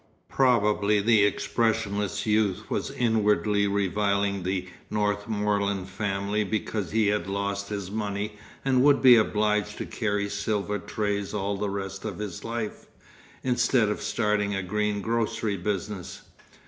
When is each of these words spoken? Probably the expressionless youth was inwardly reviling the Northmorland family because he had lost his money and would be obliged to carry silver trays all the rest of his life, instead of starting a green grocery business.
Probably 0.29 0.99
the 0.99 1.23
expressionless 1.25 2.25
youth 2.25 2.71
was 2.71 2.89
inwardly 2.89 3.67
reviling 3.67 4.41
the 4.41 4.67
Northmorland 4.89 5.89
family 5.89 6.43
because 6.43 6.89
he 6.89 7.05
had 7.05 7.27
lost 7.27 7.69
his 7.69 7.91
money 7.91 8.35
and 8.65 8.83
would 8.83 9.03
be 9.03 9.15
obliged 9.15 9.77
to 9.77 9.85
carry 9.85 10.27
silver 10.27 10.79
trays 10.79 11.35
all 11.35 11.55
the 11.55 11.69
rest 11.69 12.03
of 12.03 12.17
his 12.17 12.43
life, 12.43 12.87
instead 13.43 13.89
of 13.89 14.01
starting 14.01 14.55
a 14.55 14.63
green 14.63 15.01
grocery 15.03 15.55
business. 15.55 16.23